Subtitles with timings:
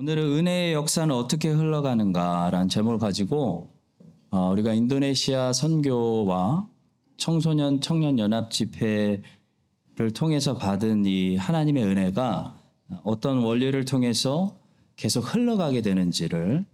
[0.00, 3.74] 오늘은 은혜의 역사는 어떻게 흘러가는가라는 제목을 가지고
[4.30, 6.68] 어, 우리가 인도네시아 선교와
[7.16, 9.24] 청소년 청년 연합 집회를
[10.14, 12.56] 통해서 받은 이 하나님의 은혜가
[13.02, 14.56] 어떤 원리를 통해서
[14.94, 16.64] 계속 흘러가게 되는지를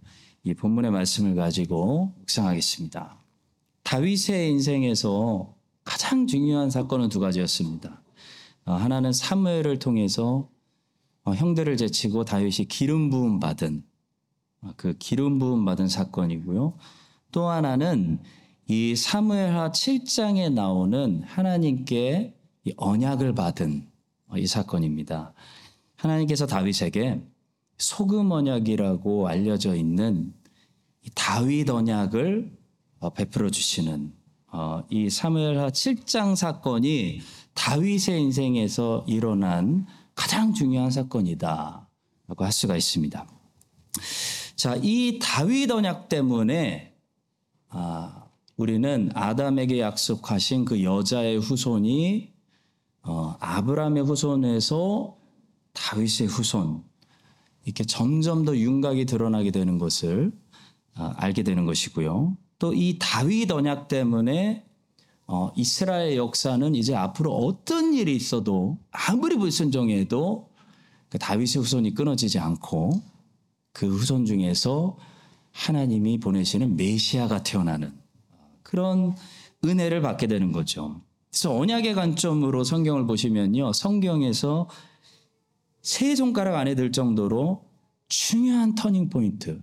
[0.43, 3.17] 이 본문의 말씀을 가지고 묵상하겠습니다.
[3.81, 5.51] 다윗의 인생에서
[5.83, 8.03] 가장 중요한 사건은 두 가지였습니다.
[8.65, 10.54] 어, 하나는 사무엘을 통해서 어,
[11.33, 13.83] 형들을 제치고 다윗이 기름 부음 받은
[14.61, 16.77] 어, 그 기름 부음 받은 사건이고요.
[17.31, 18.19] 또 하나는
[18.67, 23.87] 이 사무엘하 7장에 나오는 하나님께 이 언약을 받은
[24.27, 25.33] 어, 이 사건입니다.
[25.95, 27.21] 하나님께서 다윗에게
[27.77, 30.33] 소금 언약이라고 알려져 있는
[31.03, 32.51] 이 다윗 언약을
[32.99, 34.13] 어, 베풀어 주시는
[34.47, 37.19] 어, 이 사무엘하 7장 사건이
[37.53, 41.89] 다윗의 인생에서 일어난 가장 중요한 사건이다
[42.27, 43.27] 라고 할 수가 있습니다.
[44.55, 46.95] 자, 이 다윗 언약 때문에
[47.69, 48.23] 아,
[48.57, 52.33] 우리는 아담에게 약속하신 그 여자의 후손이
[53.03, 55.17] 어, 아브라함의 후손에서
[55.73, 56.83] 다윗의 후손
[57.65, 60.31] 이렇게 점점 더 윤곽이 드러나게 되는 것을
[60.95, 62.37] 아, 알게 되는 것이고요.
[62.57, 64.65] 또 이 다윗 언약 때문에
[65.27, 70.49] 어, 이스라엘 역사는 이제 앞으로 어떤 일이 있어도 아무리 불순종해도
[71.09, 73.01] 그 다윗의 후손이 끊어지지 않고
[73.73, 74.97] 그 후손 중에서
[75.51, 77.93] 하나님이 보내시는 메시아가 태어나는
[78.61, 79.15] 그런
[79.63, 81.01] 은혜를 받게 되는 거죠.
[81.29, 83.73] 그래서 언약의 관점으로 성경을 보시면요.
[83.73, 84.69] 성경에서
[85.81, 87.65] 세 손가락 안에 들 정도로
[88.07, 89.61] 중요한 터닝 포인트.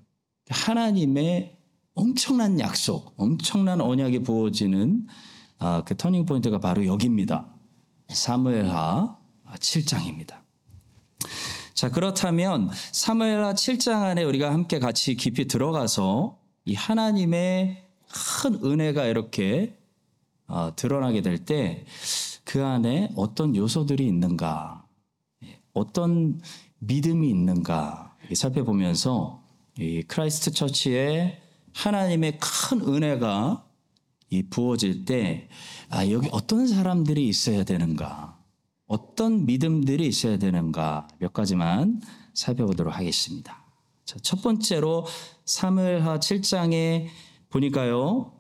[0.49, 1.57] 하나님의
[1.95, 5.07] 엄청난 약속, 엄청난 언약이 부어지는
[5.63, 7.47] 아, 그 터닝 포인트가 바로 여기입니다.
[8.09, 9.17] 사무엘하
[9.55, 10.41] 7장입니다.
[11.73, 17.85] 자, 그렇다면 사무엘하 7장 안에 우리가 함께 같이 깊이 들어가서 이 하나님의
[18.43, 19.79] 큰 은혜가 이렇게
[20.49, 21.85] 어, 드러나게 될 때
[22.45, 24.85] 그 안에 어떤 요소들이 있는가,
[25.73, 26.41] 어떤
[26.81, 29.43] 믿음이 있는가 살펴보면서
[29.79, 31.41] 이 크라이스트 처치에
[31.73, 33.65] 하나님의 큰 은혜가
[34.33, 35.47] 이 부어질 때,
[35.91, 38.39] 아, 여기 어떤 사람들이 있어야 되는가,
[38.87, 42.01] 어떤 믿음들이 있어야 되는가 몇 가지만
[42.33, 43.63] 살펴보도록 하겠습니다.
[44.07, 45.07] 자, 첫 번째로
[45.45, 47.09] 사무엘하 7장에
[47.51, 48.33] 보니까요,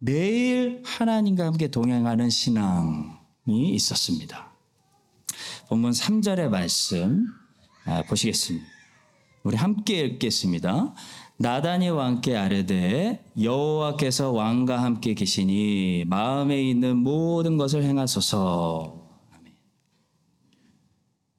[0.00, 4.52] 매일 하나님과 함께 동행하는 신앙이 있었습니다.
[5.68, 7.26] 본문 3절의 말씀
[7.86, 8.66] 아, 보시겠습니다.
[9.44, 10.94] 우리 함께 읽겠습니다.
[11.38, 19.00] 나단이 왕께 아뢰되 여호와께서 왕과 함께 계시니 마음에 있는 모든 것을 행하소서.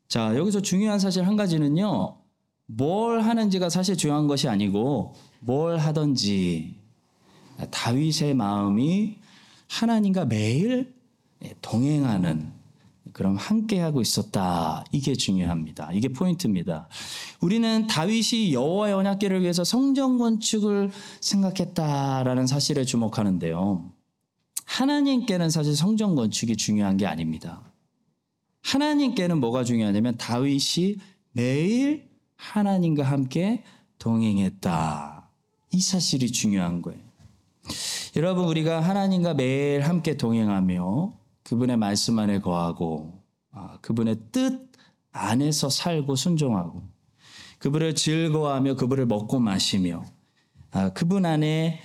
[0.07, 2.17] 자 여기서 중요한 사실 한 가지는요.
[2.65, 6.79] 뭘 하는지가 사실 중요한 것이 아니고 뭘 하든지
[7.71, 9.17] 다윗의 마음이
[9.69, 10.93] 하나님과 매일
[11.61, 12.51] 동행하는
[13.13, 14.84] 그럼 함께 하고 있었다.
[14.91, 15.91] 이게 중요합니다.
[15.94, 16.90] 이게 포인트입니다.
[17.41, 20.91] 우리는 다윗이 여호와의 언약궤를 위해서 성전 건축을
[21.22, 23.91] 생각했다라는 사실에 주목하는데요.
[24.66, 27.62] 하나님께는 사실 성전 건축이 중요한 게 아닙니다.
[28.62, 30.96] 하나님께는 뭐가 중요하냐면 다윗이
[31.34, 33.63] 매일 하나님과 함께
[34.00, 35.29] 동행했다.
[35.72, 37.00] 이 사실이 중요한 거예요.
[38.16, 43.21] 여러분 우리가 하나님과 매일 함께 동행하며 그분의 말씀 안에 거하고
[43.51, 44.71] 아, 그분의 뜻
[45.11, 46.83] 안에서 살고 순종하고
[47.59, 50.05] 그분을 즐거워하며 그분을 먹고 마시며
[50.71, 51.81] 아, 그분 안에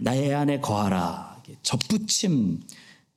[0.00, 2.60] 나의 안에 거하라 접붙임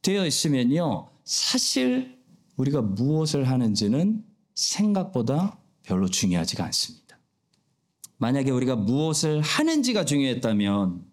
[0.01, 2.17] 되어 있으면요 사실
[2.57, 4.23] 우리가 무엇을 하는지는
[4.55, 7.19] 생각보다 별로 중요하지가 않습니다.
[8.17, 11.12] 만약에 우리가 무엇을 하는지가 중요했다면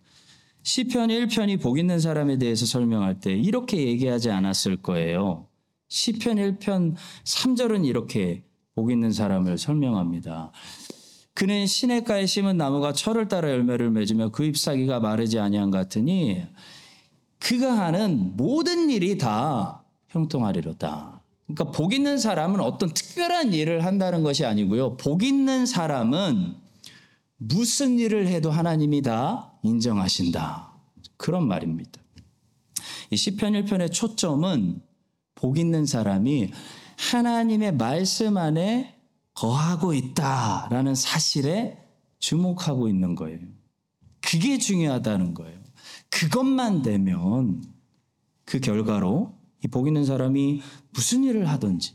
[0.63, 5.47] 시편 1편이 복 있는 사람에 대해서 설명할 때 이렇게 얘기하지 않았을 거예요.
[5.89, 6.95] 시편 1편
[7.25, 8.45] 3절은 이렇게
[8.75, 10.53] 복 있는 사람을 설명합니다.
[11.35, 16.43] 그는 시냇가에 심은 나무가 철을 따라 열매를 맺으며 그 잎사귀가 마르지 아니한 같으니
[17.39, 21.23] 그가 하는 모든 일이 다 형통하리로다.
[21.47, 24.97] 그러니까 복 있는 사람은 어떤 특별한 일을 한다는 것이 아니고요.
[24.97, 26.55] 복 있는 사람은
[27.39, 30.73] 무슨 일을 해도 하나님이 다 인정하신다.
[31.17, 32.01] 그런 말입니다.
[33.11, 34.83] 이 시편 1편의 초점은
[35.35, 36.53] 복 있는 사람이
[36.97, 38.97] 하나님의 말씀 안에
[39.35, 41.79] 거하고 있다라는 사실에
[42.19, 43.39] 주목하고 있는 거예요.
[44.21, 45.59] 그게 중요하다는 거예요.
[46.11, 47.63] 그것만 되면
[48.45, 50.63] 그 결과로 이 복 있는 사람이
[50.93, 51.95] 무슨 일을 하든지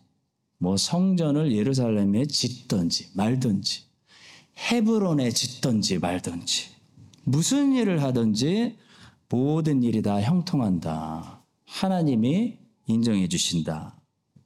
[0.58, 3.86] 뭐 성전을 예루살렘에 짓든지 말든지
[4.58, 6.75] 헤브론에 짓든지 말든지
[7.25, 8.77] 무슨 일을 하든지
[9.30, 11.44] 모든 일이 다 형통한다.
[11.66, 12.57] 하나님이
[12.88, 14.00] 인정해 주신다.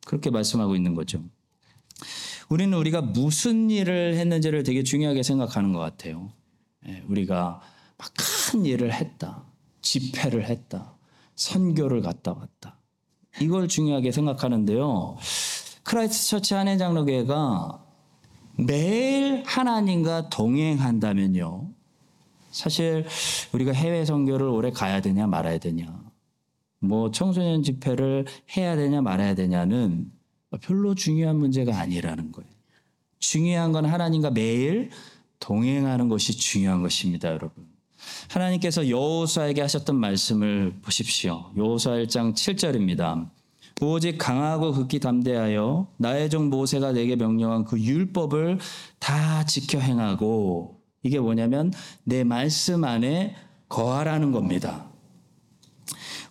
[0.06, 1.22] 그렇게 말씀하고 있는 거죠.
[2.50, 6.32] 우리는 우리가 무슨 일을 했는지를 되게 중요하게 생각하는 것 같아요.
[6.88, 7.62] 예, 우리가
[7.98, 8.14] 막
[8.52, 9.44] 큰 일을 했다.
[9.82, 10.98] 집회를 했다.
[11.36, 12.80] 선교를 갔다 왔다.
[13.40, 15.18] 이걸 중요하게 생각하는데요.
[15.84, 17.86] 크라이스트 처치 한인장로교회가
[18.58, 21.69] 매일 하나님과 동행한다면요.
[22.52, 23.06] 사실
[23.54, 26.10] 우리가 해외 선교를 오래 가야 되냐 말아야 되냐.
[26.80, 28.26] 뭐 청소년 집회를
[28.56, 30.12] 해야 되냐 말아야 되냐는
[30.62, 32.50] 별로 중요한 문제가 아니라는 거예요.
[33.20, 34.90] 중요한 건 하나님과 매일
[35.40, 37.68] 동행하는 것이 중요한 것입니다, 여러분.
[38.30, 41.52] 하나님께서 여호수아에게 하셨던 말씀을 보십시오.
[41.58, 43.30] 여호수아 1장 7절입니다.
[43.82, 48.60] 오직 강하고 극히 담대하여 나의 종 모세가 내게 명령한 그 율법을
[49.00, 51.72] 다 지켜 행하고 이게 뭐냐면
[52.04, 53.36] 내 말씀 안에
[53.68, 54.86] 거하라는 겁니다.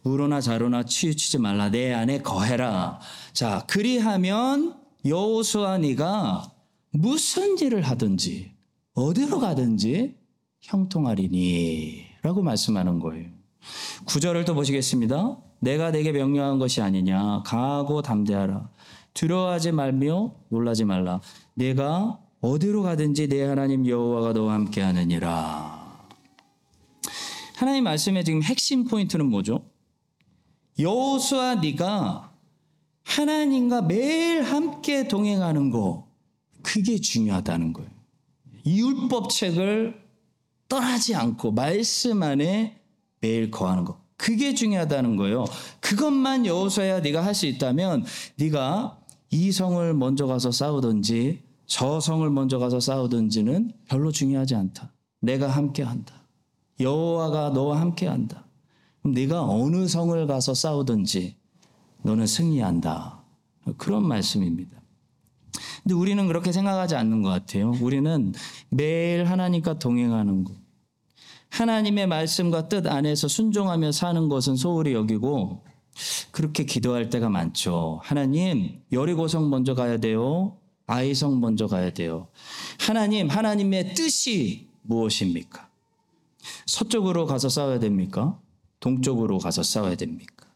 [0.03, 3.01] 우로나 자로나 치우치지 말라 내 안에 거해라.
[3.33, 6.51] 자, 그리하면 여호수아 네가
[6.91, 8.53] 무슨 일을 하든지
[8.95, 10.17] 어디로 가든지
[10.61, 13.29] 형통하리니라고 말씀하는 거예요.
[14.07, 15.39] 구절을 또 보시겠습니다.
[15.61, 18.71] 내가 내게 명령한 것이 아니냐 강하고 담대하라
[19.15, 21.21] 두려워하지 말며 놀라지 말라
[21.55, 26.07] 내가 어디로 가든지 내 하나님 여호와가 너와 함께 하느니라.
[27.57, 29.69] 하나님 말씀의 지금 핵심 포인트는 뭐죠?
[30.79, 32.33] 여호수아 네가
[33.03, 36.07] 하나님과 매일 함께 동행하는 거
[36.63, 37.91] 그게 중요하다는 거예요.
[38.65, 40.01] 이 율법 책을
[40.69, 42.81] 떠나지 않고 말씀 안에
[43.21, 44.01] 매일 거하는 거.
[44.17, 45.45] 그게 중요하다는 거예요.
[45.81, 48.05] 그것만 여호수아야 네가 할 수 있다면
[48.37, 49.01] 네가
[49.31, 54.91] 이 성을 먼저 가서 싸우든지 저 성을 먼저 가서 싸우든지는 별로 중요하지 않다.
[55.21, 56.15] 내가 함께 한다.
[56.81, 58.47] 여호와가 너와 함께 한다.
[59.03, 61.37] 그럼 네가 어느 성을 가서 싸우든지
[62.03, 63.23] 너는 승리한다.
[63.77, 64.81] 그런 말씀입니다.
[65.83, 67.73] 근데 우리는 그렇게 생각하지 않는 것 같아요.
[67.83, 68.33] 우리는
[68.71, 70.55] 매일 하나님과 동행하는 것.
[71.51, 75.65] 하나님의 말씀과 뜻 안에서 순종하며 사는 것은 소홀히 여기고
[76.31, 78.01] 그렇게 기도할 때가 많죠.
[78.03, 80.57] 하나님, 여리고성 먼저 가야 돼요.
[80.89, 82.29] 아이성 먼저 가야 돼요.
[82.81, 85.69] 하나님, 하나님의 뜻이 무엇입니까?
[86.67, 88.41] 서쪽으로 가서 싸워야 됩니까?
[88.81, 90.47] 동쪽으로 가서 싸워야 됩니까?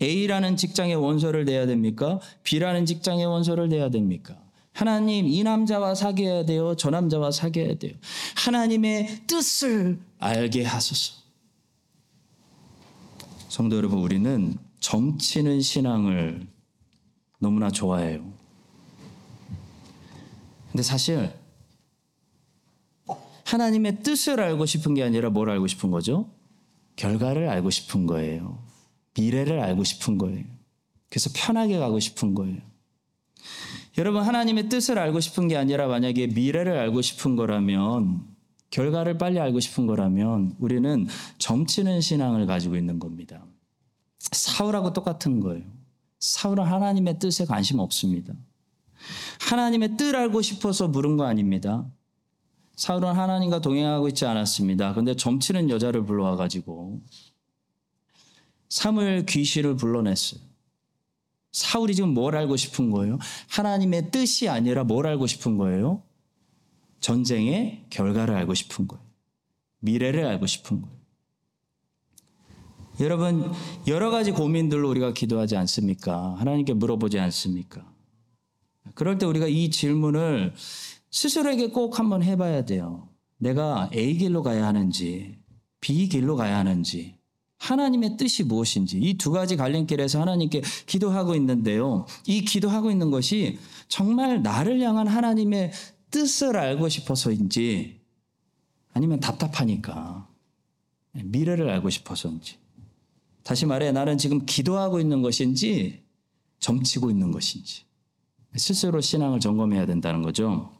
[0.00, 2.20] A라는 직장의 원서를 내야 됩니까?
[2.44, 4.38] B라는 직장의 원서를 내야 됩니까?
[4.72, 6.74] 하나님, 이 남자와 사귀어야 돼요.
[6.76, 7.94] 저 남자와 사귀어야 돼요.
[8.36, 11.14] 하나님의 뜻을 알게 하소서.
[13.48, 16.46] 성도 여러분, 우리는 점치는 신앙을
[17.40, 18.33] 너무나 좋아해요.
[20.74, 21.32] 근데 사실
[23.44, 26.28] 하나님의 뜻을 알고 싶은 게 아니라 뭘 알고 싶은 거죠?
[26.96, 28.58] 결과를 알고 싶은 거예요.
[29.16, 30.44] 미래를 알고 싶은 거예요.
[31.08, 32.60] 그래서 편하게 가고 싶은 거예요.
[33.98, 38.24] 여러분, 하나님의 뜻을 알고 싶은 게 아니라 만약에 미래를 알고 싶은 거라면,
[38.70, 41.06] 결과를 빨리 알고 싶은 거라면, 우리는
[41.38, 43.46] 점치는 신앙을 가지고 있는 겁니다.
[44.18, 45.62] 사울하고 똑같은 거예요.
[46.18, 48.34] 사울은 하나님의 뜻에 관심 없습니다.
[49.40, 51.86] 하나님의 뜻 알고 싶어서 물은 거 아닙니다.
[52.76, 54.94] 사울은 하나님과 동행하고 있지 않았습니다.
[54.94, 57.02] 근데 점치는 여자를 불러와가지고
[58.68, 60.40] 사무엘 귀신을 불러냈어요.
[61.52, 63.18] 사울이 지금 뭘 알고 싶은 거예요?
[63.48, 66.02] 하나님의 뜻이 아니라 뭘 알고 싶은 거예요?
[66.98, 69.04] 전쟁의 결과를 알고 싶은 거예요.
[69.78, 70.96] 미래를 알고 싶은 거예요.
[73.00, 73.52] 여러분,
[73.86, 76.34] 여러 가지 고민들로 우리가 기도하지 않습니까?
[76.38, 77.93] 하나님께 물어보지 않습니까?
[78.94, 80.54] 그럴 때 우리가 이 질문을
[81.10, 83.08] 스스로에게 꼭 한번 해봐야 돼요.
[83.38, 85.38] 내가 A 길로 가야 하는지,
[85.80, 87.14] B 길로 가야 하는지,
[87.58, 92.06] 하나님의 뜻이 무엇인지, 이 두 가지 갈림길에서 하나님께 기도하고 있는데요.
[92.26, 93.58] 이 기도하고 있는 것이
[93.88, 95.72] 정말 나를 향한 하나님의
[96.10, 98.00] 뜻을 알고 싶어서인지,
[98.92, 100.28] 아니면 답답하니까,
[101.12, 102.56] 미래를 알고 싶어서인지.
[103.42, 106.02] 다시 말해, 나는 지금 기도하고 있는 것인지,
[106.60, 107.84] 점치고 있는 것인지.
[108.56, 110.72] 스스로 신앙을 점검해야 된다는 거죠.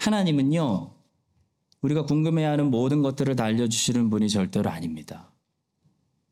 [0.00, 0.90] 하나님은요,
[1.82, 5.30] 우리가 궁금해하는 모든 것들을 다 알려주시는 분이 절대로 아닙니다.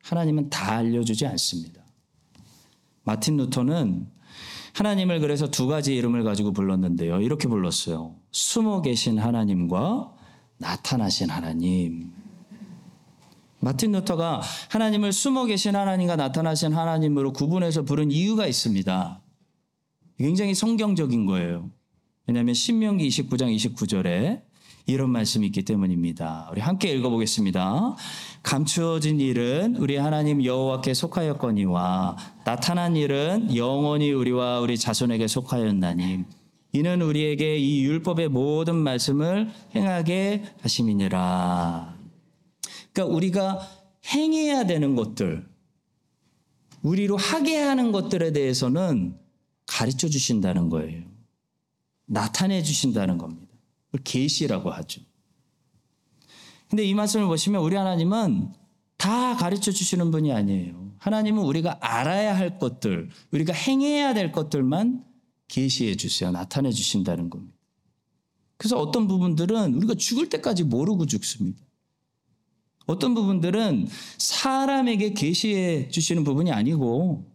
[0.03, 1.83] 하나님은 다 알려주지 않습니다.
[3.05, 4.09] 마틴 루터는
[4.75, 7.21] 하나님을 그래서 두 가지 이름을 가지고 불렀는데요.
[7.21, 8.17] 이렇게 불렀어요.
[8.33, 10.13] 숨어 계신 하나님과
[10.59, 12.13] 나타나신 하나님.
[13.61, 19.24] 마틴 루터가 하나님을 숨어 계신 하나님과 나타나신 하나님으로 구분해서 부른 이유가 있습니다.
[20.19, 21.71] 굉장히 성경적인 거예요.
[22.27, 24.43] 왜냐하면 신명기 29장 29절에
[24.87, 26.49] 이런 말씀이 있기 때문입니다.
[26.53, 27.97] 우리 함께 읽어보겠습니다.
[28.43, 36.25] 감추어진 일은 우리 하나님 여호와께 속하였거니와 나타난 일은 영원히 우리와 우리 자손에게 속하였나니
[36.73, 41.97] 이는 우리에게 이 율법의 모든 말씀을 행하게 하심이니라.
[42.93, 43.61] 그러니까 우리가
[44.13, 45.47] 행해야 되는 것들,
[46.83, 49.24] 우리로 하게 하는 것들에 대해서는
[49.75, 51.03] 가르쳐 주신다는 거예요.
[52.07, 53.53] 나타내 주신다는 겁니다.
[53.87, 55.03] 그걸 계시라고 하죠.
[56.71, 58.53] 근데 이 말씀을 보시면 우리 하나님은
[58.97, 60.93] 다 가르쳐 주시는 분이 아니에요.
[60.99, 65.05] 하나님은 우리가 알아야 할 것들, 우리가 행해야 될 것들만
[65.49, 66.31] 계시해 주세요.
[66.31, 67.59] 나타내 주신다는 겁니다.
[68.57, 71.61] 그래서 어떤 부분들은 우리가 죽을 때까지 모르고 죽습니다.
[72.87, 73.89] 어떤 부분들은
[74.19, 77.34] 사람에게 계시해 주시는 부분이 아니고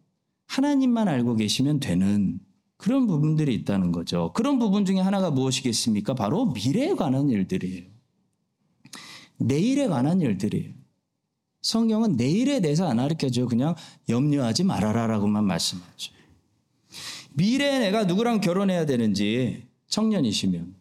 [0.49, 2.39] 하나님만 알고 계시면 되는
[2.75, 4.33] 그런 부분들이 있다는 거죠.
[4.33, 6.15] 그런 부분 중에 하나가 무엇이겠습니까?
[6.15, 7.83] 바로 미래에 관한 일들이에요.
[9.37, 10.73] 내일에 관한 일들이에요.
[11.61, 13.47] 성경은 내일에 대해서 안 가르쳐줘요.
[13.47, 13.75] 그냥
[14.07, 16.13] 염려하지 말아라라고만 말씀하죠.
[17.33, 20.73] 미래에 내가 누구랑 결혼해야 되는지 청년이시면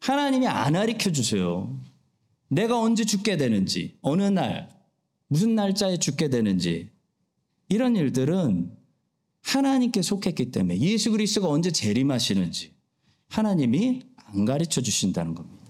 [0.00, 1.80] 하나님이 안 가르쳐 주세요.
[2.48, 4.68] 내가 언제 죽게 되는지, 어느 날,
[5.28, 6.90] 무슨 날짜에 죽게 되는지
[7.68, 8.83] 이런 일들은
[9.44, 12.72] 하나님께 속했기 때문에 예수 그리스도가 언제 재림하시는지
[13.28, 15.64] 하나님이 안 가르쳐 주신다는 겁니다.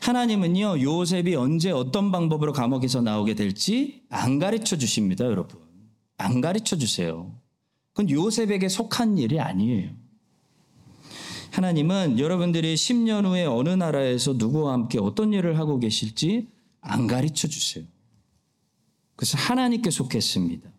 [0.00, 5.60] 하나님은요, 요셉이 언제 어떤 방법으로 감옥에서 나오게 될지 안 가르쳐 주십니다, 여러분.
[6.16, 7.34] 안 가르쳐 주세요.
[7.92, 9.90] 그건 요셉에게 속한 일이 아니에요.
[11.52, 16.48] 하나님은 여러분들이 10년 후에 어느 나라에서 누구와 함께 어떤 일을 하고 계실지
[16.80, 17.84] 안 가르쳐 주세요.
[19.16, 20.70] 그래서 하나님께 속했습니다.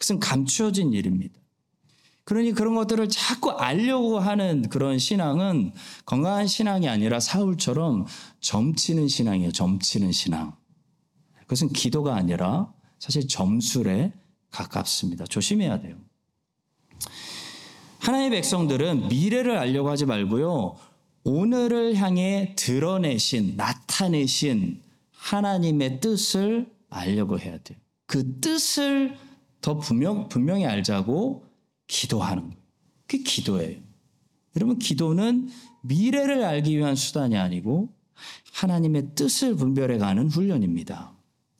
[0.00, 1.38] 그것은 감추어진 일입니다.
[2.24, 5.72] 그러니 그런 것들을 자꾸 알려고 하는 그런 신앙은
[6.06, 8.06] 건강한 신앙이 아니라 사울처럼
[8.40, 9.52] 점치는 신앙이에요.
[9.52, 10.56] 점치는 신앙.
[11.40, 14.12] 그것은 기도가 아니라 사실 점술에
[14.50, 15.26] 가깝습니다.
[15.26, 15.96] 조심해야 돼요.
[17.98, 20.76] 하나님의 백성들은 미래를 알려고 하지 말고요.
[21.24, 24.80] 오늘을 향해 드러내신, 나타내신
[25.12, 27.78] 하나님의 뜻을 알려고 해야 돼요.
[28.06, 29.16] 그 뜻을
[29.60, 31.44] 더 분명, 분명히 알자고
[31.86, 32.56] 기도하는 거예요.
[33.06, 33.80] 그게 기도예요.
[34.56, 35.50] 여러분, 기도는
[35.82, 37.92] 미래를 알기 위한 수단이 아니고
[38.52, 41.12] 하나님의 뜻을 분별해 가는 훈련입니다.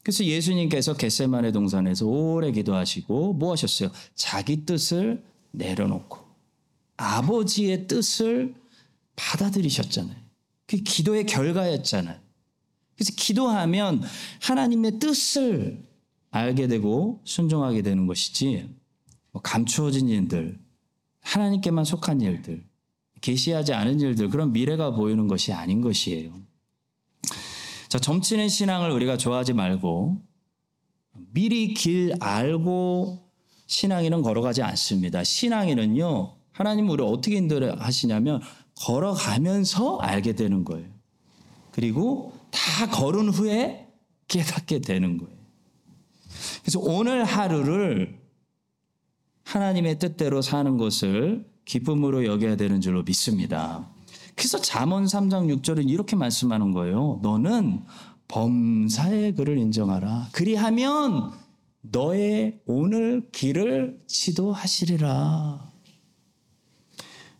[0.02, 3.90] 그래서 예수님께서 겟세만의 동산에서 오래 기도하시고 뭐 하셨어요?
[4.14, 6.18] 자기 뜻을 내려놓고
[6.96, 8.54] 아버지의 뜻을
[9.16, 10.16] 받아들이셨잖아요.
[10.66, 12.18] 그게 기도의 결과였잖아요.
[12.94, 14.02] 그래서 기도하면
[14.42, 15.82] 하나님의 뜻을
[16.30, 18.68] 알게 되고 순종하게 되는 것이지
[19.32, 20.58] 뭐 감추어진 일들,
[21.20, 22.64] 하나님께만 속한 일들,
[23.20, 26.34] 계시하지 않은 일들 그런 미래가 보이는 것이 아닌 것이에요.
[27.88, 30.16] 자, 점치는 신앙을 우리가 좋아하지 말고
[31.32, 33.30] 미리 길 알고
[33.66, 35.22] 신앙인은 걸어가지 않습니다.
[35.22, 38.40] 신앙인은요, 하나님 우리 어떻게 인도하시냐면
[38.76, 40.88] 걸어가면서 알게 되는 거예요.
[41.72, 43.88] 그리고 다 걸은 후에
[44.28, 45.39] 깨닫게 되는 거예요.
[46.60, 48.20] 그래서 오늘 하루를
[49.44, 53.90] 하나님의 뜻대로 사는 것을 기쁨으로 여겨야 되는 줄로 믿습니다.
[54.36, 57.20] 그래서 잠언 3장 6절은 이렇게 말씀하는 거예요.
[57.22, 57.82] 너는
[58.28, 60.28] 범사의 글을 인정하라.
[60.32, 61.32] 그리하면
[61.82, 65.70] 너의 오늘 길을 지도하시리라.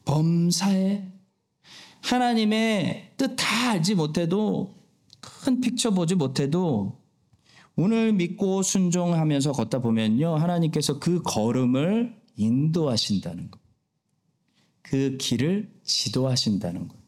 [0.05, 1.05] 범사에
[2.03, 4.75] 하나님의 뜻 다 알지 못해도
[5.21, 7.00] 큰 픽처 보지 못해도
[7.83, 10.37] 오늘 믿고 순종하면서 걷다 보면요.
[10.37, 13.59] 하나님께서 그 걸음을 인도하신다는 것.
[14.83, 16.99] 그 길을 지도하신다는 것.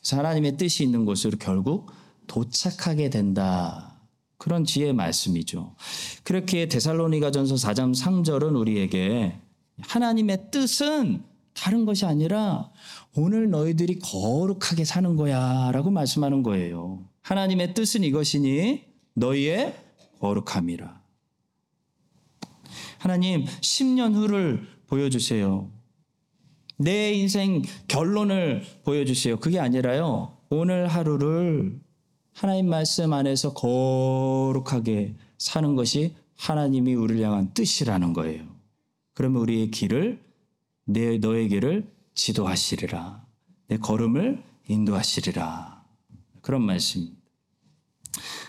[0.00, 1.92] 그래서 하나님의 뜻이 있는 곳으로 결국
[2.26, 4.00] 도착하게 된다.
[4.38, 5.76] 그런 지혜의 말씀이죠.
[6.24, 9.40] 그렇게 데살로니가 전서 4장 3절은 우리에게
[9.82, 11.22] 하나님의 뜻은
[11.54, 12.72] 다른 것이 아니라
[13.14, 17.04] 오늘 너희들이 거룩하게 사는 거야 라고 말씀하는 거예요.
[17.22, 18.85] 하나님의 뜻은 이것이니
[19.16, 19.74] 너희의
[20.20, 21.02] 거룩함이라.
[22.98, 25.70] 하나님 10년 후를 보여주세요.
[26.78, 29.38] 내 인생 결론을 보여주세요.
[29.38, 30.36] 그게 아니라요.
[30.50, 31.80] 오늘 하루를
[32.32, 38.44] 하나님 말씀 안에서 거룩하게 사는 것이 하나님이 우리를 향한 뜻이라는 거예요.
[39.14, 40.22] 그러면 우리의 길을
[40.84, 43.24] 내 너의 길을 지도하시리라.
[43.68, 45.82] 내 걸음을 인도하시리라.
[46.42, 47.15] 그런 말씀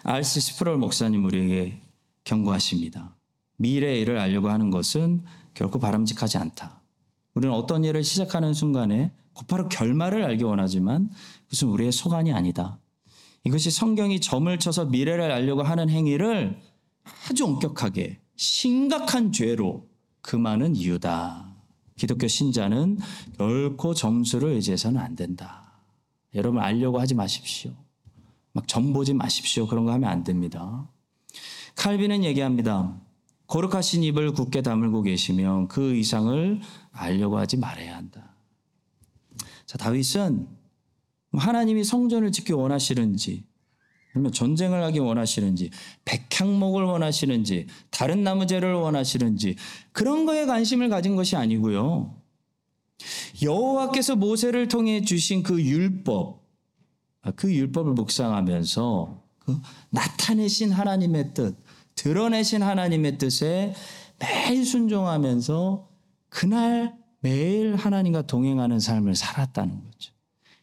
[0.03, 1.81] 알스 스프롤 목사님 우리에게
[2.23, 3.15] 경고하십니다.
[3.57, 6.81] 미래의 일을 알려고 하는 것은 결코 바람직하지 않다.
[7.33, 11.09] 우리는 어떤 일을 시작하는 순간에 곧바로 결말을 알기 원하지만
[11.45, 12.79] 그것은 우리의 소관이 아니다.
[13.43, 16.59] 이것이 성경이 점을 쳐서 미래를 알려고 하는 행위를
[17.29, 19.87] 아주 엄격하게 심각한 죄로
[20.21, 21.55] 금하는 이유다.
[21.95, 22.99] 기독교 신자는
[23.37, 25.81] 결코 점수를 의지해서는 안 된다.
[26.35, 27.71] 여러분 알려고 하지 마십시오.
[28.57, 29.67] 막점 보지 마십시오.
[29.67, 30.89] 그런 거 하면 안 됩니다.
[31.75, 32.99] 칼빈은 얘기합니다.
[33.45, 36.59] 거룩하신 입을 굳게 다물고 계시면 그 이상을
[36.91, 38.35] 알려고 하지 말아야 한다.
[39.67, 40.47] 자, 다윗은
[41.33, 43.45] 하나님이 성전을 짓기 원하시는지,
[44.15, 45.69] 아니면 전쟁을 하기 원하시는지,
[46.05, 49.55] 백향목을 원하시는지, 다른 나무재를 원하시는지
[49.91, 52.19] 그런 거에 관심을 가진 것이 아니고요.
[53.43, 56.46] 여호와께서 모세를 통해 주신 그 율법,
[57.35, 61.57] 그 율법을 묵상하면서 그 나타내신 하나님의 뜻,
[61.95, 63.73] 드러내신 하나님의 뜻에
[64.19, 65.89] 매일 순종하면서
[66.29, 70.13] 그날 매일 하나님과 동행하는 삶을 살았다는 거죠.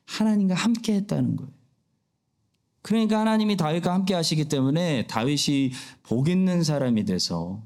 [0.06, 1.52] 하나님과 함께 했다는 거예요.
[2.82, 7.62] 그러니까 하나님이 다윗과 함께 하시기 때문에 다윗이 복 있는 사람이 돼서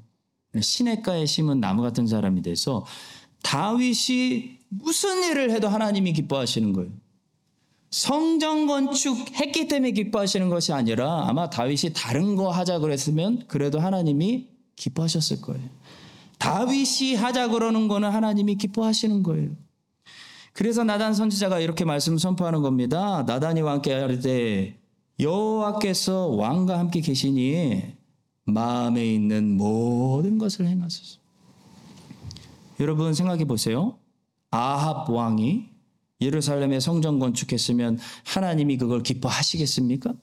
[0.59, 2.85] 시냇가에 심은 나무 같은 사람이 돼서
[3.43, 6.91] 다윗이 무슨 일을 해도 하나님이 기뻐하시는 거예요.
[7.91, 15.41] 성전 건축했기 때문에 기뻐하시는 것이 아니라 아마 다윗이 다른 거 하자 그랬으면 그래도 하나님이 기뻐하셨을
[15.41, 15.67] 거예요.
[16.37, 19.51] 다윗이 하자 그러는 거는 하나님이 기뻐하시는 거예요.
[20.53, 23.23] 그래서 나단 선지자가 이렇게 말씀 선포하는 겁니다.
[23.23, 24.79] 나단이와 함께 할때
[25.19, 27.83] 여호와께서 왕과 함께 계시니
[28.45, 31.19] 마음에 있는 모든 것을 행하소서.
[32.79, 33.97] 여러분 생각해 보세요.
[34.51, 35.69] 아합 왕이
[36.21, 40.13] 예루살렘에 성전 건축했으면 하나님이 그걸 기뻐하시겠습니까?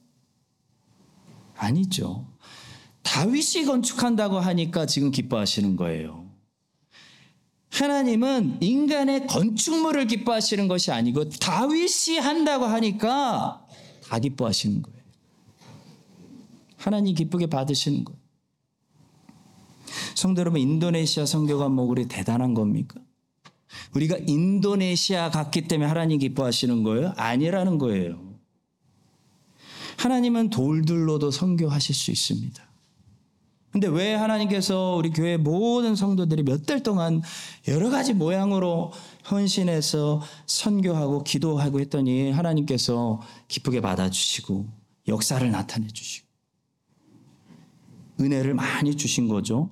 [1.55, 2.27] 아니죠.
[3.01, 6.27] 다윗이 건축한다고 하니까 지금 기뻐하시는 거예요.
[7.71, 13.65] 하나님은 인간의 건축물을 기뻐하시는 것이 아니고 다윗이 한다고 하니까
[14.03, 14.97] 다 기뻐하시는 거예요.
[16.77, 18.19] 하나님 기쁘게 받으시는 거예요.
[20.15, 22.99] 성도 여러분, 인도네시아 성교관 목걸이 대단한 겁니까?
[23.95, 27.13] 우리가 인도네시아 갔기 때문에 하나님 기뻐하시는 거예요?
[27.17, 28.27] 아니라는 거예요.
[29.97, 32.63] 하나님은 돌들로도 선교하실 수 있습니다.
[33.71, 37.21] 근데 왜 하나님께서 우리 교회 모든 성도들이 몇 달 동안
[37.67, 38.91] 여러 가지 모양으로
[39.29, 44.65] 헌신해서 선교하고 기도하고 했더니 하나님께서 기쁘게 받아주시고
[45.07, 46.27] 역사를 나타내 주시고
[48.19, 49.69] 은혜를 많이 주신 거죠.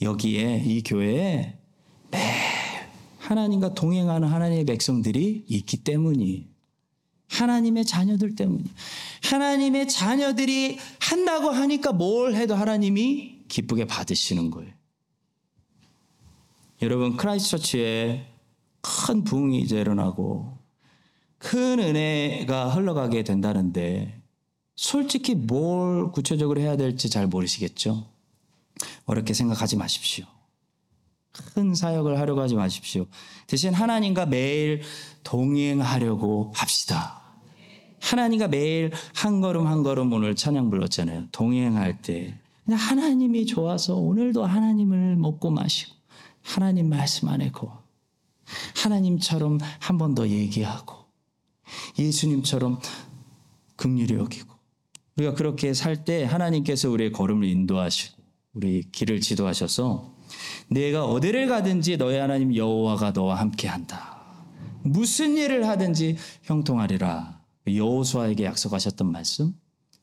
[0.00, 1.58] 여기에 이 교회에
[2.10, 2.49] 매
[3.30, 6.48] 하나님과 동행하는 하나님의 백성들이 있기 때문이
[7.28, 8.64] 하나님의 자녀들 때문이
[9.22, 14.72] 하나님의 자녀들이 한다고 하니까 뭘 해도 하나님이 기쁘게 받으시는 거예요.
[16.82, 18.26] 여러분 크라이스처치에
[18.80, 20.58] 큰 부흥이 이제 일어나고
[21.38, 24.20] 큰 은혜가 흘러가게 된다는데
[24.74, 28.08] 솔직히 뭘 구체적으로 해야 될지 잘 모르시겠죠?
[29.04, 30.26] 어렵게 생각하지 마십시오.
[31.32, 33.06] 큰 사역을 하려고 하지 마십시오.
[33.46, 34.82] 대신 하나님과 매일
[35.22, 37.20] 동행하려고 합시다.
[38.00, 41.28] 하나님과 매일 한 걸음 한 걸음 오늘 찬양 불렀잖아요.
[41.32, 45.94] 동행할 때 그냥 하나님이 좋아서 오늘도 하나님을 먹고 마시고
[46.42, 47.82] 하나님 말씀 안에 거
[48.82, 50.94] 하나님처럼 한 번 더 얘기하고
[51.98, 52.80] 예수님처럼
[53.76, 54.48] 긍휼히 여기고
[55.16, 58.20] 우리가 그렇게 살 때 하나님께서 우리의 걸음을 인도하시고
[58.54, 60.14] 우리 길을 지도하셔서
[60.68, 64.20] 내가 어디를 가든지 너희 하나님 여호와가 너와 함께한다.
[64.82, 67.40] 무슨 일을 하든지 형통하리라.
[67.66, 69.54] 여호수아에게 약속하셨던 말씀,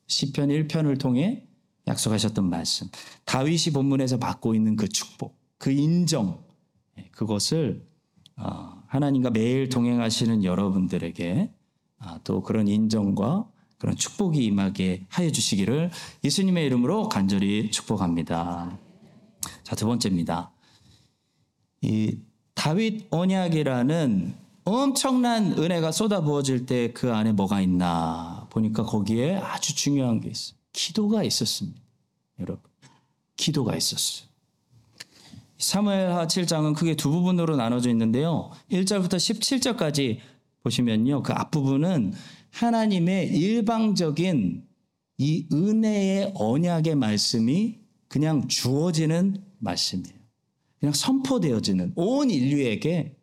[0.07, 1.43] 시편 1편을 통해
[1.87, 2.87] 약속하셨던 말씀,
[3.25, 6.43] 다윗이 본문에서 받고 있는 그 축복, 그 인정,
[6.97, 7.85] 예, 그것을
[8.35, 11.51] 어, 하나님과 매일 동행하시는 여러분들에게
[11.99, 15.91] 아, 또 그런 인정과 그런 축복이 임하게 하여 주시기를
[16.23, 18.77] 예수님의 이름으로 간절히 축복합니다.
[19.67, 20.49] 자, 두 번째입니다.
[21.81, 22.19] 이
[22.53, 30.21] 다윗 언약이라는 엄청난 은혜가 쏟아 부어질 때 그 안에 뭐가 있나 보니까 거기에 아주 중요한
[30.21, 30.57] 게 있어요.
[30.71, 31.81] 기도가 있었습니다.
[32.39, 32.63] 여러분.
[33.35, 34.29] 기도가 있었어요.
[35.57, 38.51] 사무엘하 7장은 크게 두 부분으로 나눠져 있는데요.
[38.71, 40.19] 1절부터 17절까지
[40.63, 41.23] 보시면요.
[41.23, 42.13] 그 앞부분은
[42.51, 44.65] 하나님의 일방적인
[45.17, 50.17] 이 은혜의 언약의 말씀이 그냥 주어지는 말씀이에요.
[50.79, 53.15] 그냥 선포되어지는 온 인류에게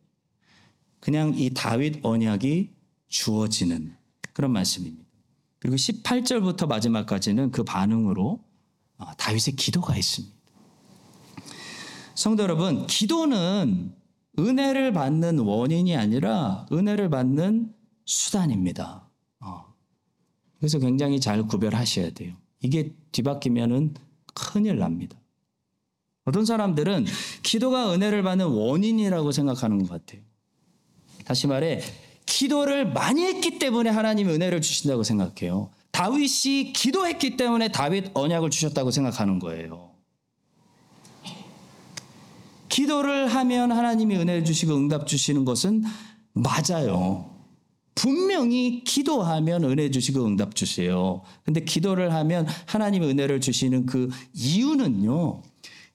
[1.01, 2.71] 그냥 이 다윗 언약이
[3.09, 3.95] 주어지는
[4.33, 5.05] 그런 말씀입니다.
[5.59, 8.43] 그리고 18절부터 마지막까지는 그 반응으로
[8.99, 10.35] 아, 다윗의 기도가 있습니다.
[12.15, 13.95] 성도 여러분, 기도는
[14.39, 17.73] 은혜를 받는 원인이 아니라 은혜를 받는
[18.05, 19.09] 수단입니다.
[19.41, 19.65] 어.
[20.59, 22.35] 그래서 굉장히 잘 구별하셔야 돼요.
[22.61, 23.95] 이게 뒤바뀌면은
[24.35, 25.19] 큰일 납니다.
[26.25, 27.07] 어떤 사람들은
[27.43, 30.23] 기도가 은혜를 받는 원인이라고 생각하는 것 같아요.
[31.25, 31.81] 다시 말해,
[32.27, 35.71] 기도를 많이 했기 때문에 하나님이 은혜를 주신다고 생각해요.
[35.91, 39.93] 다윗이 기도했기 때문에 다윗 언약을 주셨다고 생각하는 거예요.
[42.69, 45.85] 기도를 하면 하나님이 은혜를 주시고 응답 주시는 것은
[46.33, 47.31] 맞아요.
[47.95, 51.23] 분명히 기도하면 은혜 주시고 응답 주세요.
[51.45, 55.43] 근데 기도를 하면 하나님의 은혜를 주시는 그 이유는요.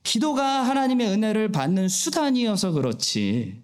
[0.04, 3.64] 기도가 하나님의 은혜를 받는 수단이어서 그렇지.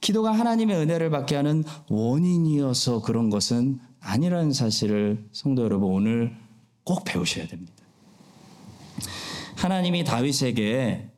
[0.00, 6.36] 기도가 하나님의 은혜를 받게 하는 원인이어서 그런 것은 아니라는 사실을 성도 여러분 오늘
[6.84, 7.72] 꼭 배우셔야 됩니다.
[9.56, 11.10] 하나님이 다윗에게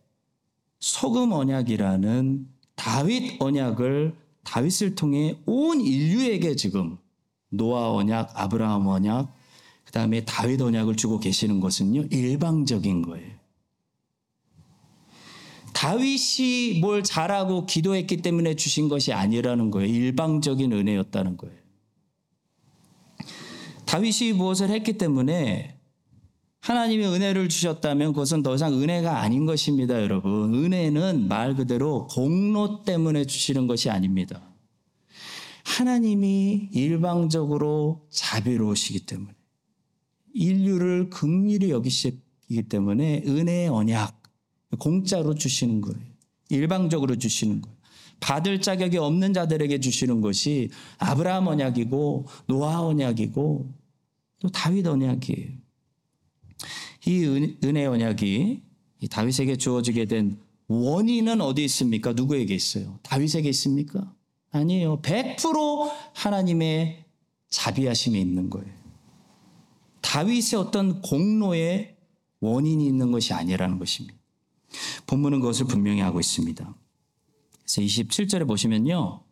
[0.78, 6.98] 소금 언약이라는 다윗 언약을 다윗을 통해 온 인류에게 지금
[7.48, 9.34] 노아 언약, 아브라함 언약,
[9.84, 13.35] 그 다음에 다윗 언약을 주고 계시는 것은요 일방적인 거예요.
[15.86, 19.88] 다윗이 뭘 잘하고 기도했기 때문에 주신 것이 아니라는 거예요.
[19.88, 21.56] 일방적인 은혜였다는 거예요.
[23.84, 25.78] 다윗이 무엇을 했기 때문에
[26.58, 30.52] 하나님이 은혜를 주셨다면 그것은 더 이상 은혜가 아닌 것입니다, 여러분.
[30.54, 34.42] 은혜는 말 그대로 공로 때문에 주시는 것이 아닙니다.
[35.64, 39.32] 하나님이 일방적으로 자비로우시기 때문에
[40.34, 44.25] 인류를 극률히 여기시기 때문에 은혜의 언약
[44.78, 46.00] 공짜로 주시는 거예요.
[46.48, 47.76] 일방적으로 주시는 거예요.
[48.20, 53.74] 받을 자격이 없는 자들에게 주시는 것이 아브라함 언약이고 노아 언약이고
[54.40, 55.50] 또 다윗 언약이에요.
[57.06, 58.62] 이 은혜 언약이
[59.10, 62.12] 다윗에게 주어지게 된 원인은 어디 있습니까?
[62.12, 62.98] 누구에게 있어요?
[63.02, 64.12] 다윗에게 있습니까?
[64.50, 65.00] 아니에요.
[65.02, 67.04] 100% 하나님의
[67.50, 68.72] 자비하심이 있는 거예요.
[70.00, 71.96] 다윗의 어떤 공로에
[72.40, 74.15] 원인이 있는 것이 아니라는 것입니다.
[75.06, 76.74] 본문은 그것을 분명히 하고 있습니다.
[77.62, 79.22] 그래서 27절에 보시면요.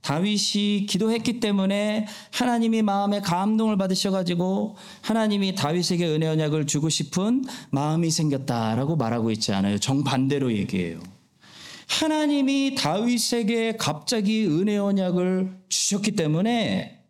[0.00, 8.96] 다윗이 기도했기 때문에 하나님이 마음에 감동을 받으셔가지고 하나님이 다윗에게 은혜 언약을 주고 싶은 마음이 생겼다라고
[8.96, 9.78] 말하고 있지 않아요.
[9.78, 11.00] 정반대로 얘기해요.
[11.88, 17.02] 하나님이 다윗에게 갑자기 은혜 언약을 주셨기 때문에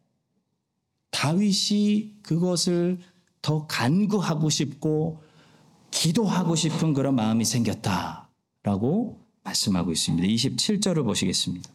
[1.11, 2.99] 다윗이 그것을
[3.43, 5.23] 더 간구하고 싶고
[5.91, 10.27] 기도하고 싶은 그런 마음이 생겼다라고 말씀하고 있습니다.
[10.27, 11.71] 27절을 보시겠습니다.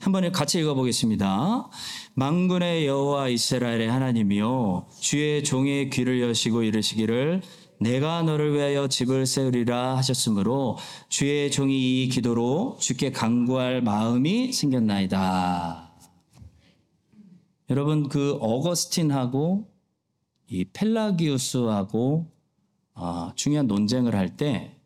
[0.00, 1.68] 한번 같이 읽어보겠습니다.
[2.14, 7.42] 망군의 여호와 이스라엘의 하나님이요 주의 종의 귀를 여시고 이르시기를
[7.80, 15.92] 내가 너를 위하여 집을 세우리라 하셨으므로 주의 종이 이 기도로 주께 간구할 마음이 생겼나이다.
[17.70, 19.68] 여러분 그 어거스틴하고
[20.48, 22.37] 이 펠라기우스하고
[22.98, 24.76] 어, 중요한 논쟁을 할때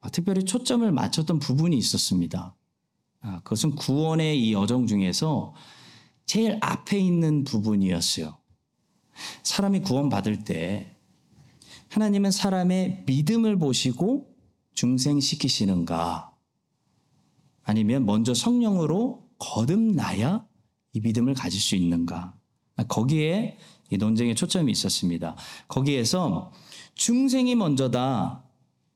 [0.00, 2.54] 아, 특별히 초점을 맞췄던 부분이 있었습니다.
[3.20, 5.54] 아, 그것은 구원의 이 여정 중에서
[6.26, 8.36] 제일 앞에 있는 부분이었어요.
[9.42, 10.94] 사람이 구원받을 때
[11.88, 14.28] 하나님은 사람의 믿음을 보시고
[14.74, 16.30] 중생시키시는가?
[17.64, 20.46] 아니면 먼저 성령으로 거듭나야
[20.92, 22.34] 이 믿음을 가질 수 있는가?
[22.76, 23.56] 아, 거기에
[23.90, 25.34] 이 논쟁의 초점이 있었습니다.
[25.66, 26.52] 거기에서
[26.98, 28.44] 중생이 먼저다.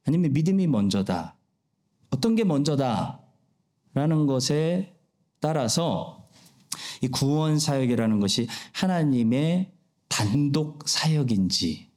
[0.05, 1.37] 아니면 믿음이 먼저다.
[2.11, 3.21] 어떤 게 먼저다.
[3.95, 4.95] 라는 것에
[5.41, 6.29] 따라서
[7.01, 9.73] 이 구원 사역이라는 것이 하나님의
[10.09, 11.91] 단독 사역인지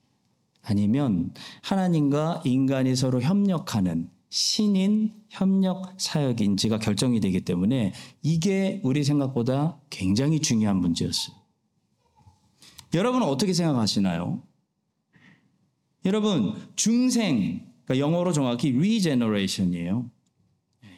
[0.62, 10.40] 아니면 하나님과 인간이 서로 협력하는 신인 협력 사역인지가 결정이 되기 때문에 이게 우리 생각보다 굉장히
[10.40, 11.36] 중요한 문제였어요.
[12.94, 14.44] 여러분은 어떻게 생각하시나요?
[16.06, 20.10] 여러분, 중생, 그러니까 영어로 정확히 regeneration이에요.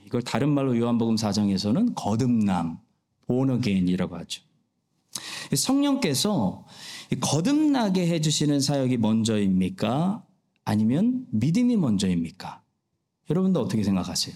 [0.05, 2.79] 이걸 다른 말로 요한복음 4장에서는 거듭남,
[3.27, 4.41] born again이라고 하죠.
[5.53, 6.65] 성령께서
[7.19, 10.25] 거듭나게 해주시는 사역이 먼저입니까?
[10.65, 12.61] 아니면 믿음이 먼저입니까?
[13.29, 14.35] 여러분도 어떻게 생각하세요?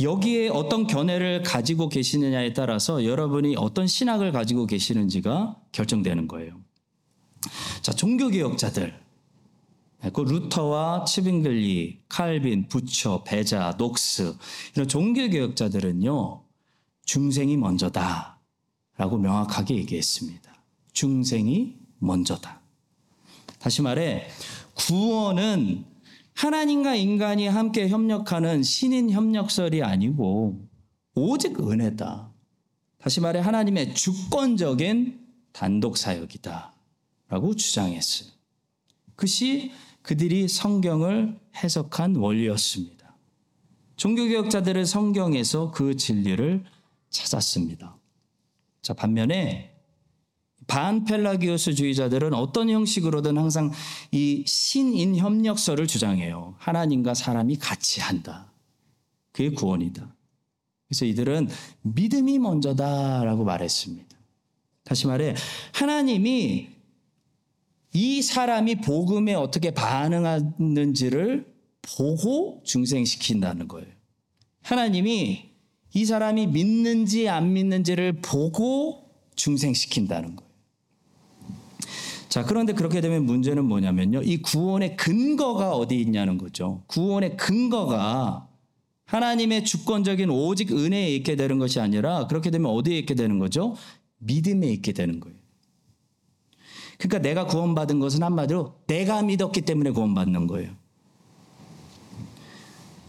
[0.00, 6.58] 여기에 어떤 견해를 가지고 계시느냐에 따라서 여러분이 어떤 신학을 가지고 계시는지가 결정되는 거예요.
[7.82, 9.09] 자, 종교개혁자들.
[10.08, 14.34] 그 루터와 치빙글리, 칼빈, 부처, 베자, 녹스
[14.74, 16.42] 이런 종교 개혁자들은요
[17.04, 20.54] 중생이 먼저다라고 명확하게 얘기했습니다.
[20.92, 22.60] 중생이 먼저다.
[23.58, 24.26] 다시 말해
[24.74, 25.84] 구원은
[26.34, 30.66] 하나님과 인간이 함께 협력하는 신인 협력설이 아니고
[31.14, 32.30] 오직 은혜다.
[32.98, 35.20] 다시 말해 하나님의 주권적인
[35.52, 36.72] 단독 사역이다.
[37.28, 38.30] 라고 주장했어요.
[39.14, 43.16] 그것이 그들이 성경을 해석한 원리였습니다.
[43.96, 46.64] 종교개혁자들은 성경에서 그 진리를
[47.10, 47.98] 찾았습니다.
[48.80, 49.74] 자, 반면에
[50.66, 53.72] 반펠라기오스주의자들은 어떤 형식으로든 항상
[54.12, 56.54] 이 신인 협력설을 주장해요.
[56.58, 58.52] 하나님과 사람이 같이 한다.
[59.32, 60.14] 그게 구원이다.
[60.88, 61.48] 그래서 이들은
[61.82, 64.16] 믿음이 먼저다라고 말했습니다.
[64.84, 65.34] 다시 말해
[65.72, 66.68] 하나님이
[67.92, 71.46] 이 사람이 복음에 어떻게 반응하는지를
[71.82, 73.88] 보고 중생시킨다는 거예요.
[74.62, 75.50] 하나님이
[75.94, 80.50] 이 사람이 믿는지 안 믿는지를 보고 중생시킨다는 거예요.
[82.28, 84.22] 자, 그런데 그렇게 되면 문제는 뭐냐면요.
[84.22, 86.84] 이 구원의 근거가 어디 있냐는 거죠.
[86.86, 88.48] 구원의 근거가
[89.06, 93.74] 하나님의 주권적인 오직 은혜에 있게 되는 것이 아니라 그렇게 되면 어디에 있게 되는 거죠?
[94.18, 95.39] 믿음에 있게 되는 거예요.
[97.00, 100.70] 그러니까 내가 구원받은 것은 한마디로 내가 믿었기 때문에 구원받는 거예요.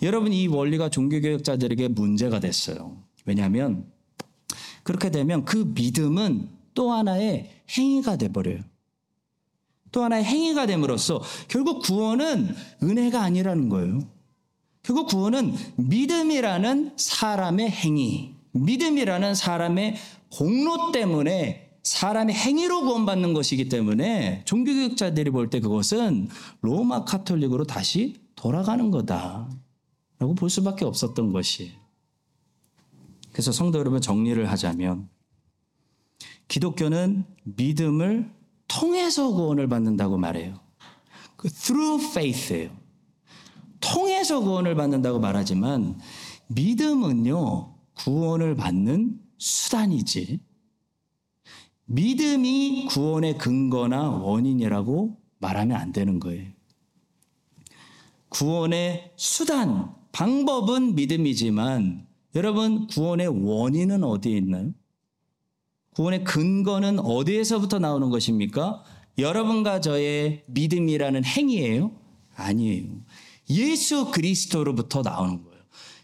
[0.01, 2.97] 여러분 이 원리가 종교개혁자들에게 문제가 됐어요.
[3.25, 3.86] 왜냐하면
[4.84, 8.62] 그렇게 되면 그 믿음은 또 하나의 행위가 돼버려요.
[9.91, 13.99] 또 하나의 행위가 됨으로써 결국 구원은 은혜가 아니라는 거예요.
[14.84, 19.97] 결국 구원은 믿음이라는 사람의 행위, 믿음이라는 사람의
[20.32, 26.29] 공로 때문에 사람의 행위로 구원받는 것이기 때문에 종교교육자들이 볼 때 그것은
[26.61, 31.73] 로마 카톨릭으로 다시 돌아가는 거다라고 볼 수밖에 없었던 것이.
[33.31, 35.09] 그래서 성도 여러분 정리를 하자면
[36.47, 38.31] 기독교는 믿음을
[38.67, 40.59] 통해서 구원을 받는다고 말해요.
[41.35, 42.69] 그 through faith예요.
[43.79, 45.99] 통해서 구원을 받는다고 말하지만
[46.47, 50.39] 믿음은요 구원을 받는 수단이지
[51.93, 56.47] 믿음이 구원의 근거나 원인이라고 말하면 안 되는 거예요.
[58.30, 64.71] 구원의 수단, 방법은 믿음이지만 여러분 구원의 원인은 어디에 있나요?
[65.95, 68.84] 구원의 근거는 어디에서부터 나오는 것입니까?
[69.17, 71.91] 여러분과 저의 믿음이라는 행위예요?
[72.36, 72.86] 아니에요.
[73.49, 75.62] 예수 그리스도로부터 나오는 거예요.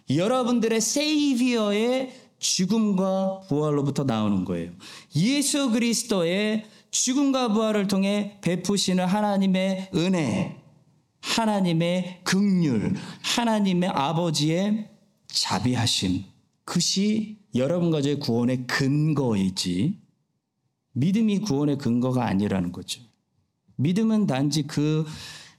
[0.09, 4.71] 여러분들의 세이비어의 죽음과 부활로부터 나오는 거예요.
[5.15, 10.57] 예수 그리스도의 죽음과 부활을 통해 베푸시는 하나님의 은혜,
[11.21, 14.89] 하나님의 극률, 하나님의 아버지의
[15.27, 16.23] 자비하심.
[16.63, 19.99] 그것이 여러분과 저의 구원의 근거이지
[20.93, 23.01] 믿음이 구원의 근거가 아니라는 거죠.
[23.75, 25.05] 믿음은 단지 그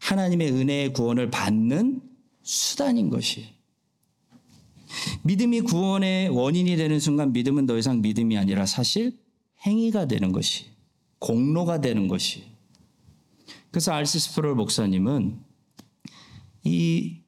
[0.00, 2.02] 하나님의 은혜의 구원을 받는
[2.42, 3.57] 수단인 것이.
[5.22, 9.16] 믿음이 구원의 원인이 되는 순간 믿음은 더 이상 믿음이 아니라 사실
[9.66, 10.66] 행위가 되는 것이,
[11.18, 12.44] 공로가 되는 것이.
[13.70, 15.38] 그래서 알스 스프롤 목사님은
[16.64, 17.18] 이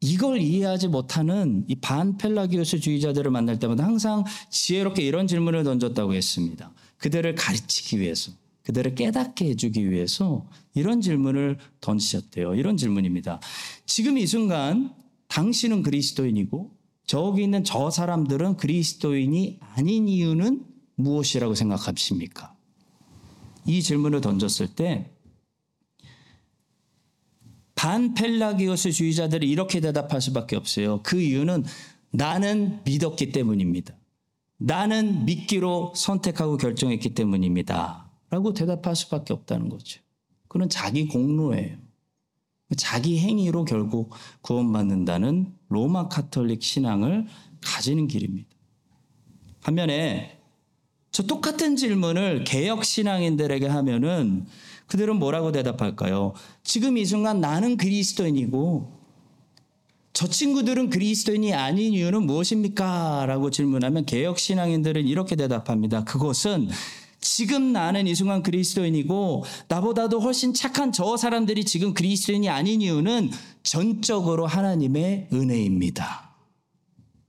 [0.00, 6.72] 이걸 이해하지 못하는 이 반펠라기오스주의자들을 만날 때마다 항상 지혜롭게 이런 질문을 던졌다고 했습니다.
[6.98, 8.30] 그들을 가르치기 위해서,
[8.62, 12.54] 그들을 깨닫게 해주기 위해서 이런 질문을 던지셨대요.
[12.54, 13.40] 이런 질문입니다.
[13.86, 14.94] 지금 이 순간
[15.26, 16.77] 당신은 그리스도인이고
[17.08, 20.66] 저기 있는 저 사람들은 그리스도인이 아닌 이유는
[20.96, 22.54] 무엇이라고 생각하십니까?
[23.64, 25.10] 이 질문을 던졌을 때
[27.76, 31.00] 반펠라기오스 주의자들이 이렇게 대답할 수밖에 없어요.
[31.02, 31.64] 그 이유는
[32.10, 33.96] 나는 믿었기 때문입니다.
[34.58, 38.10] 나는 믿기로 선택하고 결정했기 때문입니다.
[38.28, 40.02] 라고 대답할 수밖에 없다는 거죠.
[40.48, 41.78] 그는 자기 공로예요.
[42.76, 47.26] 자기 행위로 결국 구원받는다는 로마 카톨릭 신앙을
[47.60, 48.48] 가지는 길입니다.
[49.60, 50.38] 반면에
[51.10, 54.46] 저 똑같은 질문을 개혁 신앙인들에게 하면은
[54.86, 56.34] 그들은 뭐라고 대답할까요?
[56.62, 58.98] 지금 이 순간 나는 그리스도인이고
[60.12, 63.26] 저 친구들은 그리스도인이 아닌 이유는 무엇입니까?
[63.26, 66.04] 라고 질문하면 개혁 신앙인들은 이렇게 대답합니다.
[66.04, 66.68] 그것은
[67.20, 73.30] 지금 나는 이 순간 그리스도인이고 나보다도 훨씬 착한 저 사람들이 지금 그리스도인이 아닌 이유는
[73.62, 76.36] 전적으로 하나님의 은혜입니다.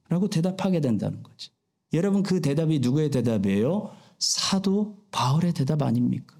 [0.10, 1.52] 라고 대답하게 된다는 거죠.
[1.94, 3.96] 여러분 그 대답이 누구의 대답이에요?
[4.20, 6.36] 사도 바울의 대답 아닙니까?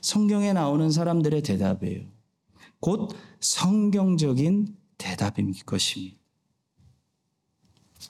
[0.00, 2.02] 성경에 나오는 사람들의 대답이에요.
[2.80, 6.18] 곧 성경적인 대답인 것입니다.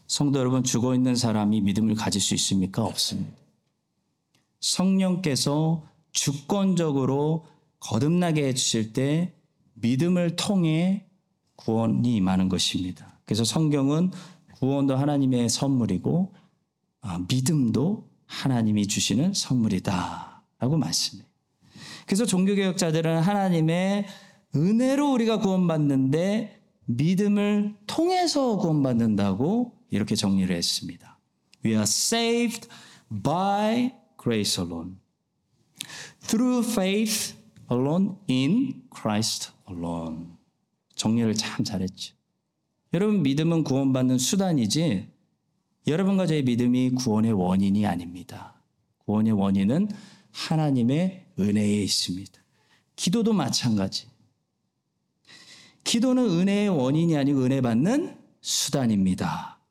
[0.06, 2.82] 성도 여러분, 죽어 있는 사람이 믿음을 가질 수 있습니까?
[2.82, 3.41] 없습니다.
[4.62, 7.46] 성령께서 주권적으로
[7.80, 9.34] 거듭나게 해주실 때
[9.74, 11.06] 믿음을 통해
[11.56, 13.20] 구원이 임하는 것입니다.
[13.24, 14.12] 그래서 성경은
[14.54, 16.34] 구원도 하나님의 선물이고
[17.00, 21.26] 아, 믿음도 하나님이 주시는 선물이다라고 말씀해요.
[22.06, 24.06] 그래서 종교개혁자들은 하나님의
[24.54, 31.18] 은혜로 우리가 구원받는데 믿음을 통해서 구원받는다고 이렇게 정리를 했습니다.
[31.64, 32.68] We are saved
[33.22, 34.96] by grace alone.
[36.20, 37.34] Through faith
[37.70, 40.36] alone in Christ alone.
[40.94, 42.14] 정리를 참 잘했죠.
[42.94, 45.08] 여러분 믿음은 구원받는 수단이지
[45.86, 48.62] 여러분과 저의 믿음이 구원의 원인이 아닙니다.
[48.98, 49.88] 구원의 원인은
[50.30, 52.32] 하나님의 은혜에 있습니다.
[52.94, 54.06] 기도도 마찬가지.
[55.82, 59.61] 기도는 은혜의 원인이 아니고 은혜 받는 수단입니다.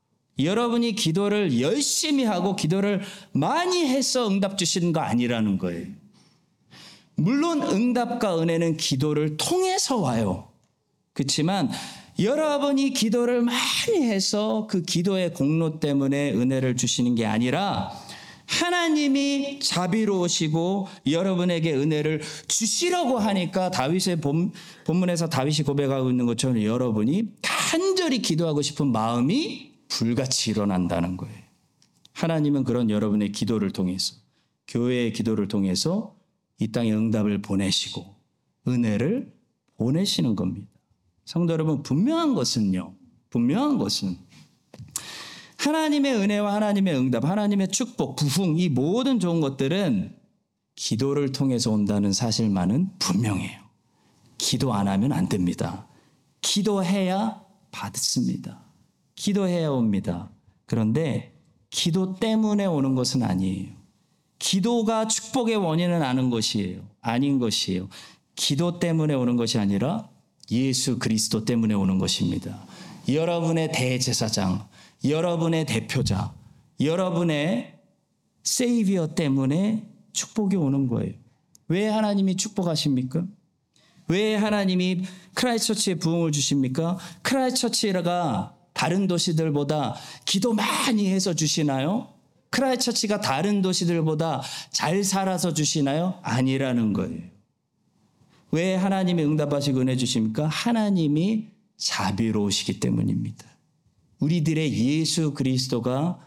[0.44, 3.02] 여러분이 기도를 열심히 하고 기도를
[3.32, 5.88] 많이 해서 응답 주시는 거 아니라는 거예요.
[7.16, 10.50] 물론 응답과 은혜는 기도를 통해서 와요.
[11.14, 11.70] 그렇지만
[12.20, 17.92] 여러분이 기도를 많이 해서 그 기도의 공로 때문에 은혜를 주시는 게 아니라
[18.46, 24.52] 하나님이 자비로우시고 여러분에게 은혜를 주시려고 하니까 다윗의 본,
[24.86, 31.44] 본문에서 다윗이 고백하고 있는 것처럼 여러분이 간절히 기도하고 싶은 마음이 불같이 일어난다는 거예요.
[32.14, 34.16] 하나님은 그런 여러분의 기도를 통해서
[34.68, 36.16] 교회의 기도를 통해서
[36.60, 38.16] 이 땅에 응답을 보내시고
[38.68, 39.34] 은혜를
[39.78, 40.70] 보내시는 겁니다.
[41.26, 42.96] 성도 여러분 분명한 것은요.
[43.30, 44.18] 분명한 것은
[45.58, 50.16] 하나님의 은혜와 하나님의 응답, 하나님의 축복, 부흥 이 모든 좋은 것들은
[50.76, 53.62] 기도를 통해서 온다는 사실만은 분명해요.
[54.38, 55.88] 기도 안 하면 안 됩니다.
[56.42, 58.61] 기도해야 받습니다.
[59.16, 60.32] 기도해야 옵니다.
[60.66, 61.34] 그런데
[61.70, 63.70] 기도 때문에 오는 것은 아니에요.
[64.40, 66.82] 기도가 축복의 원인은 아는 것이에요.
[67.02, 67.88] 아닌 것이에요.
[68.36, 70.10] 기도 때문에 오는 것이 아니라
[70.50, 72.66] 예수 그리스도 때문에 오는 것입니다.
[73.08, 74.68] 여러분의 대제사장,
[75.04, 76.34] 여러분의 대표자,
[76.80, 77.76] 여러분의
[78.44, 81.14] 세이비어 때문에 축복이 오는 거예요.
[81.68, 83.26] 왜 하나님이 축복하십니까?
[84.08, 85.04] 왜 하나님이
[85.36, 86.98] 크라이스트처치에 부흥을 주십니까?
[87.22, 92.16] 크라이스트처치가 다른 도시들보다 기도 많이 해서 주시나요?
[92.50, 94.42] 크라이스트처치가 다른 도시들보다
[94.72, 96.18] 잘 살아서 주시나요?
[96.24, 97.22] 아니라는 거예요.
[98.50, 100.48] 왜 하나님이 응답하시고 은혜 주십니까?
[100.48, 103.46] 하나님이 자비로우시기 때문입니다.
[104.18, 106.20] 우리들의 예수 그리스도가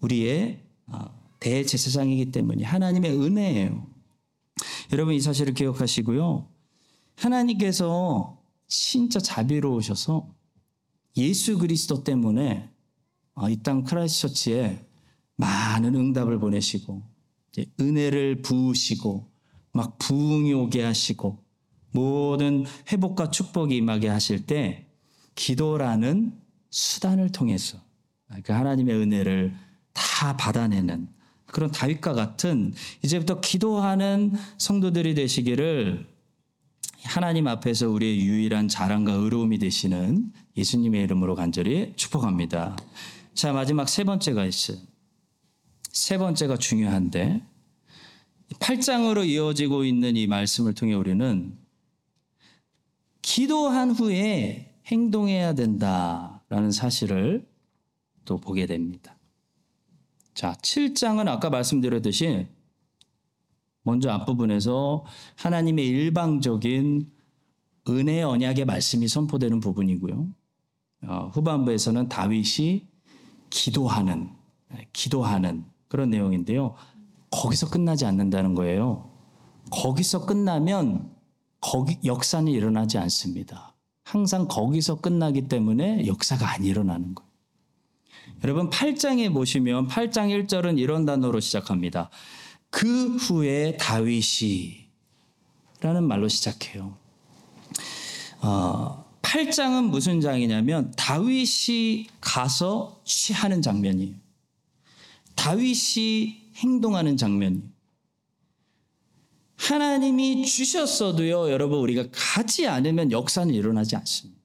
[0.00, 1.08] 우리의 아,
[1.40, 3.86] 대제사장이기 때문에 하나님의 은혜예요.
[4.92, 6.50] 여러분 이 사실을 기억하시고요.
[7.16, 8.38] 하나님께서
[8.68, 10.43] 진짜 자비로우셔서
[11.16, 12.68] 예수 그리스도 때문에
[13.34, 14.84] 아, 이땅 크라이스처치에
[15.36, 17.02] 많은 응답을 보내시고
[17.80, 19.30] 은혜를 부으시고
[19.72, 21.44] 막 부흥이 오게 하시고
[21.90, 24.86] 모든 회복과 축복이 임하게 하실 때
[25.34, 26.32] 기도라는
[26.70, 27.78] 수단을 통해서
[28.42, 29.54] 그 하나님의 은혜를
[29.92, 31.08] 다 받아내는
[31.46, 36.06] 그런 다윗과 같은 이제부터 기도하는 성도들이 되시기를
[37.04, 42.76] 하나님 앞에서 우리의 유일한 자랑과 의로움이 되시는 예수님의 이름으로 간절히 축복합니다.
[43.34, 44.78] 자, 마지막 세 번째가 있어요.
[45.90, 47.42] 세 번째가 중요한데
[48.60, 51.56] 8장으로 이어지고 있는 이 말씀을 통해 우리는
[53.22, 57.48] 기도한 후에 행동해야 된다라는 사실을
[58.24, 59.16] 또 보게 됩니다.
[60.34, 62.46] 자, 7장은 아까 말씀드렸듯이
[63.82, 65.04] 먼저 앞부분에서
[65.36, 67.10] 하나님의 일방적인
[67.88, 70.34] 은혜 언약의 말씀이 선포되는 부분이고요.
[71.06, 72.86] 어, 후반부에서는 다윗이
[73.50, 74.30] 기도하는,
[74.92, 76.74] 기도하는 그런 내용인데요.
[77.30, 79.10] 거기서 끝나지 않는다는 거예요.
[79.70, 81.10] 거기서 끝나면
[81.60, 83.74] 거기 역사는 일어나지 않습니다.
[84.04, 87.30] 항상 거기서 끝나기 때문에 역사가 안 일어나는 거예요.
[88.42, 92.10] 여러분 8장에 보시면 8장 1절은 이런 단어로 시작합니다.
[92.70, 94.88] 그 후에 다윗이
[95.80, 96.96] 라는 말로 시작해요.
[98.42, 99.03] 어,
[99.34, 104.14] 8장은 무슨 장이냐면 다윗이 가서 취하는 장면이에요.
[105.34, 107.64] 다윗이 행동하는 장면이에요.
[109.56, 114.40] 하나님이 주셨어도요, 여러분, 우리가 가지 않으면 역사는 일어나지 않습니다.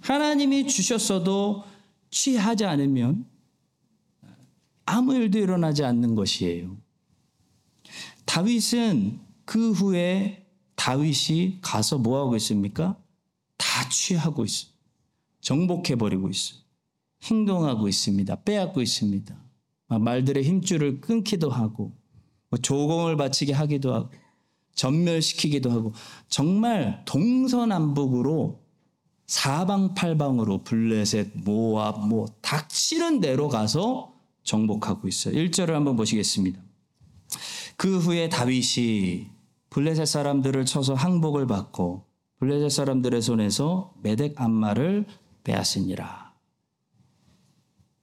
[0.00, 1.62] 하나님이 주셨어도
[2.10, 3.24] 취하지 않으면
[4.84, 6.76] 아무 일도 일어나지 않는 것이에요.
[8.24, 12.96] 다윗은 그 후에 다윗이 가서 뭐 하고 있습니까?
[13.58, 14.68] 다 취하고 있어.
[15.42, 16.56] 정복해버리고 있어.
[17.24, 18.42] 행동하고 있습니다.
[18.44, 19.36] 빼앗고 있습니다.
[19.88, 21.92] 말들의 힘줄을 끊기도 하고,
[22.48, 24.10] 뭐 조공을 바치게 하기도 하고,
[24.78, 25.92] 전멸시키기도 하고
[26.28, 28.62] 정말 동서남북으로
[29.26, 35.34] 사방팔방으로 블레셋, 모압, 뭐 닥치는 대로 가서 정복하고 있어요.
[35.34, 36.62] 1절을 한번 보시겠습니다.
[37.76, 39.26] 그 후에 다윗이
[39.68, 42.07] 블레셋 사람들을 쳐서 항복을 받고
[42.38, 45.06] 블레셋 사람들의 손에서 메덱 암마를
[45.44, 46.28] 빼앗으니라.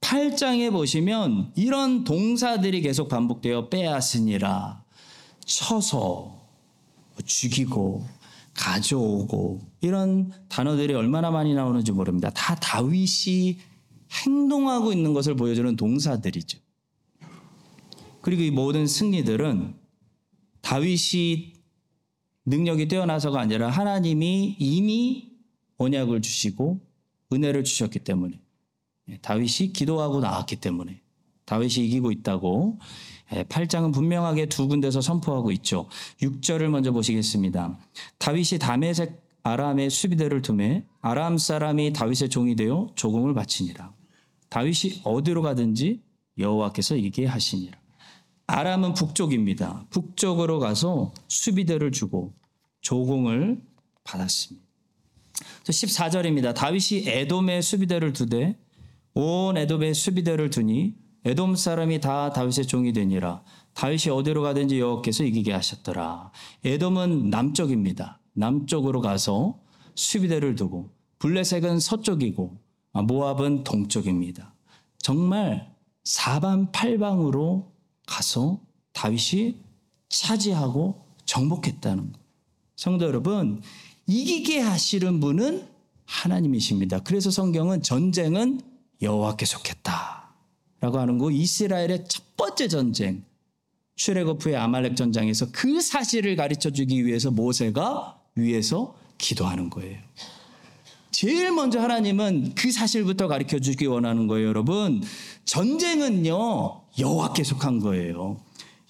[0.01, 4.83] 8장에 보시면 이런 동사들이 계속 반복되어 빼앗으니라.
[5.45, 6.47] 쳐서
[7.25, 8.05] 죽이고
[8.53, 12.29] 가져오고 이런 단어들이 얼마나 많이 나오는지 모릅니다.
[12.29, 13.57] 다 다윗이
[14.25, 16.59] 행동하고 있는 것을 보여주는 동사들이죠.
[18.21, 19.75] 그리고 이 모든 승리들은
[20.61, 21.54] 다윗이
[22.45, 25.31] 능력이 뛰어나서가 아니라 하나님이 이미
[25.77, 26.79] 언약을 주시고
[27.33, 28.39] 은혜를 주셨기 때문에
[29.09, 31.01] 예, 다윗이 기도하고 나왔기 때문에
[31.45, 32.79] 다윗이 이기고 있다고
[33.29, 35.87] 8장은 분명하게 두 군데서 선포하고 있죠.
[36.21, 37.77] 6절을 먼저 보시겠습니다.
[38.19, 43.93] 다윗이 다메색 아람의 수비대를 tum에 아람 사람이 다윗의 종이 되어 조공을 바치니라.
[44.49, 46.01] 다윗이 어디로 가든지
[46.37, 47.77] 여호와께서 이게 하시니라.
[48.47, 49.85] 아람은 북쪽입니다.
[49.89, 52.33] 북쪽으로 가서 수비대를 주고
[52.81, 53.61] 조공을
[54.03, 54.65] 받았습니다.
[55.63, 56.53] 14절입니다.
[56.53, 58.57] 다윗이 에돔의 수비대를 두되
[59.15, 63.43] 온 에돔의 수비대를 두니 에돔 사람이 다 다윗의 종이 되니라.
[63.73, 66.31] 다윗이 어디로 가든지 여호와께서 이기게 하셨더라.
[66.63, 68.21] 에돔은 남쪽입니다.
[68.33, 69.59] 남쪽으로 가서
[69.95, 72.57] 수비대를 두고 블레색은 서쪽이고
[72.93, 74.53] 모압은 동쪽입니다.
[74.99, 75.73] 정말
[76.03, 77.74] 사방팔방으로
[78.05, 78.59] 가서
[78.93, 79.55] 다윗이
[80.09, 82.19] 차지하고 정복했다는 것.
[82.75, 83.61] 성도 여러분,
[84.07, 85.67] 이기게 하시는 분은
[86.05, 86.99] 하나님이십니다.
[86.99, 88.61] 그래서 성경은 전쟁은
[89.01, 90.25] 여호와께 속했다.
[90.81, 93.23] 라고 하는 거 이스라엘의 첫 번째 전쟁
[93.97, 99.97] 슈레거프의 아말렉 전장에서 그 사실을 가르쳐 주기 위해서 모세가 위에서 기도하는 거예요.
[101.11, 105.01] 제일 먼저 하나님은 그 사실부터 가르쳐 주기 원하는 거예요, 여러분.
[105.45, 108.37] 전쟁은요, 여호와께 속한 거예요.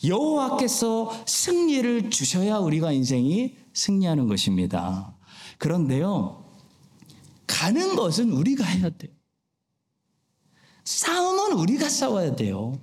[0.03, 5.16] 여호와께서 승리를 주셔야 우리가 인생이 승리하는 것입니다.
[5.58, 6.43] 그런데요,
[7.47, 9.12] 가는 것은 우리가 해야 돼요.
[10.84, 12.80] 싸움은 우리가 싸워야 돼요.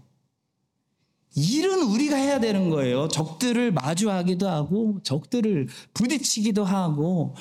[1.34, 3.08] 일은 우리가 해야 되는 거예요.
[3.08, 7.34] 적들을 마주하기도 하고, 적들을 부딪히기도 하고,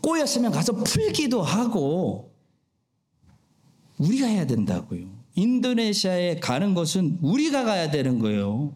[0.00, 2.34] 꼬였으면 가서 풀기도 하고,
[3.98, 5.19] 우리가 해야 된다고요.
[5.34, 8.74] 인도네시아에 가는 것은 우리가 가야 되는 거예요.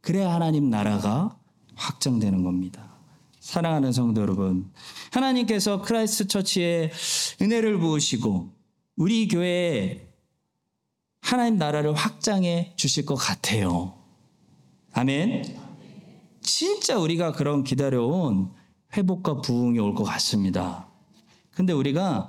[0.00, 1.38] 그래야 하나님 나라가
[1.74, 2.94] 확장되는 겁니다.
[3.40, 4.72] 사랑하는 성도 여러분,
[5.12, 6.90] 하나님께서 크라이스트 처치에
[7.40, 8.52] 은혜를 부으시고
[8.96, 10.08] 우리 교회에
[11.20, 13.94] 하나님 나라를 확장해 주실 것 같아요.
[14.92, 15.44] 아멘.
[16.40, 18.50] 진짜 우리가 그런 기다려온
[18.96, 20.88] 회복과 부흥이 올 것 같습니다.
[21.50, 22.28] 근데 우리가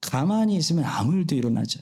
[0.00, 1.80] 가만히 있으면 아무 일도 일어나지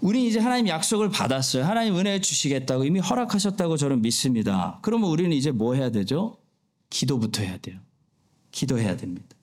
[0.00, 1.64] 우리 이제 하나님 약속을 받았어요.
[1.64, 4.78] 하나님 은혜 주시겠다고 이미 허락하셨다고 저는 믿습니다.
[4.82, 6.38] 그러면 우리는 이제 뭐 해야 되죠?
[6.90, 7.78] 기도부터 해야 돼요.
[8.50, 9.36] 기도해야 됩니다.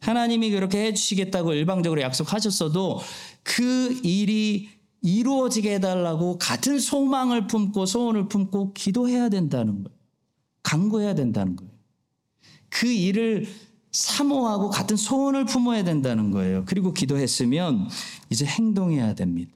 [0.00, 3.00] 하나님이 그렇게 해주시겠다고 일방적으로 약속하셨어도
[3.42, 4.68] 그 일이
[5.02, 9.96] 이루어지게 해달라고 같은 소망을 품고 소원을 품고 기도해야 된다는 거예요.
[10.62, 11.72] 강구해야 된다는 거예요.
[12.68, 13.46] 그 일을
[13.92, 16.64] 사모하고 같은 소원을 품어야 된다는 거예요.
[16.66, 17.88] 그리고 기도했으면
[18.30, 19.55] 이제 행동해야 됩니다.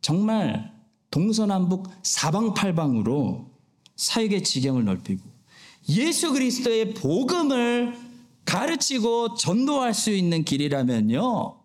[0.00, 0.72] 정말
[1.10, 3.50] 동서남북 사방팔방으로
[3.96, 5.22] 사역의 지경을 넓히고
[5.88, 7.96] 예수 그리스도의 복음을
[8.44, 11.56] 가르치고 전도할 수 있는 길이라면요.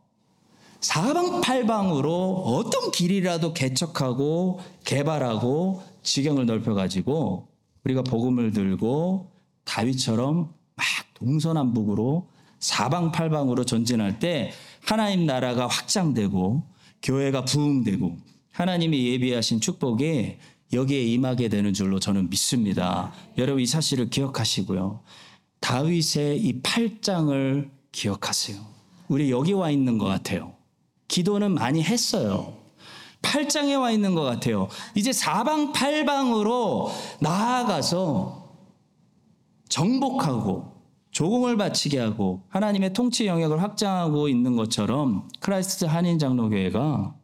[0.81, 7.47] 사방팔방으로 어떤 길이라도 개척하고 개발하고 지경을 넓혀가지고
[7.83, 9.31] 우리가 복음을 들고
[9.63, 12.27] 다윗처럼 막 동서남북으로
[12.59, 14.51] 사방팔방으로 전진할 때
[14.83, 16.63] 하나님 나라가 확장되고
[17.05, 18.17] 교회가 부흥되고
[18.51, 20.37] 하나님이 예비하신 축복이
[20.73, 23.13] 여기에 임하게 되는 줄로 저는 믿습니다.
[23.37, 25.01] 여러분 이 사실을 기억하시고요.
[25.59, 28.59] 다윗의 이 8장을 기억하세요.
[29.07, 30.53] 우리 여기 와 있는 것 같아요.
[31.07, 32.57] 기도는 많이 했어요.
[33.21, 34.67] 8장에 와 있는 것 같아요.
[34.95, 38.49] 이제 사방팔방으로 나아가서
[39.69, 40.74] 정복하고
[41.15, 47.15] 조공을 바치게 하고 하나님의 통치 영역을 확장하고 있는 것처럼 크라이스트 한인 장로교회가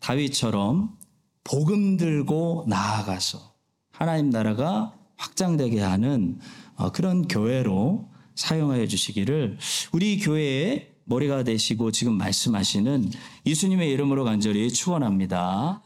[0.00, 0.96] 다윗처럼
[1.44, 3.52] 복음 들고 나아가서
[3.92, 6.38] 하나님 나라가 확장되게 하는
[6.76, 9.58] 어, 그런 교회로 사용하여 주시기를
[9.92, 13.10] 우리 교회의 머리가 되시고 지금 말씀하시는
[13.44, 15.82] 예수님의 이름으로 간절히 축원합니다.